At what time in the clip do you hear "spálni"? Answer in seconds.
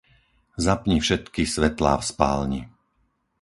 2.11-2.61